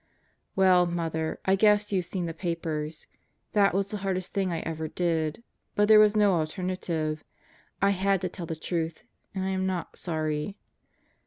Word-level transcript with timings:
Well, 0.55 0.87
Mother, 0.87 1.39
I 1.45 1.53
guess 1.55 1.91
you've 1.91 2.05
seen 2.05 2.25
the 2.25 2.33
papers. 2.33 3.05
That 3.53 3.71
was 3.75 3.89
the 3.91 3.97
hardest 3.97 4.33
thing 4.33 4.51
I 4.51 4.61
ever 4.61 4.87
did. 4.87 5.43
But 5.75 5.87
there 5.87 5.99
was 5.99 6.17
no 6.17 6.33
alternative. 6.39 7.23
I 7.83 7.91
had 7.91 8.19
to 8.21 8.29
tell 8.29 8.47
the 8.47 8.55
truth. 8.55 9.03
And 9.35 9.45
I 9.45 9.49
am 9.49 9.67
not 9.67 9.99
sorry. 9.99 10.57